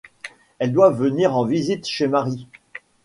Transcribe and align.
Elles 0.57 0.73
doivent 0.73 0.99
venir 0.99 1.37
en 1.37 1.45
visite 1.45 1.85
chez 1.85 2.07
Marie. 2.07 2.47